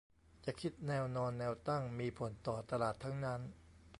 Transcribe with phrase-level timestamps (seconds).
[0.45, 3.41] จะคิดแนวนอนแนวตั้ง มีผลต่อตลาดทั้งนั้น